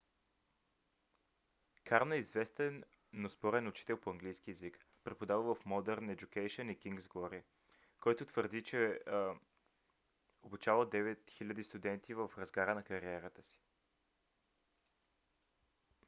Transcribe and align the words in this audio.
карно 1.83 2.13
е 2.13 2.17
известен 2.17 2.83
но 3.13 3.29
спорен 3.29 3.67
учител 3.67 3.99
по 3.99 4.09
английски 4.11 4.49
език 4.51 4.85
преподавал 5.03 5.55
в 5.55 5.63
modern 5.65 6.15
education 6.15 6.71
и 6.75 6.79
king's 6.79 6.99
glory 7.01 7.43
който 7.99 8.25
твърди 8.25 8.61
че 8.63 8.85
е 9.07 9.11
обучавал 10.43 10.89
9000 10.89 11.61
студенти 11.61 12.13
в 12.13 12.29
разгара 12.37 12.75
на 12.75 12.83
кариерата 12.83 13.43
си 13.43 13.59